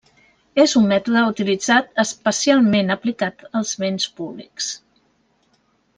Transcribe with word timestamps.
És 0.61 0.71
un 0.79 0.85
mètode 0.91 1.21
utilitzat 1.33 2.01
especialment 2.05 2.89
aplicat 2.97 3.47
als 3.61 3.75
béns 3.85 4.11
públics. 4.21 4.75